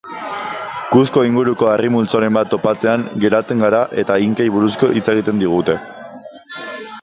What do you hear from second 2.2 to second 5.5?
bat topatzean geratzen gara eta inkei buruz hitz egiten